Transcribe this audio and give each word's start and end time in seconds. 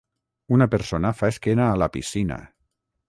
Una 0.55 0.67
persona 0.75 1.11
fa 1.19 1.29
esquena 1.33 1.67
a 1.75 1.79
la 1.83 1.89
piscina. 1.99 2.39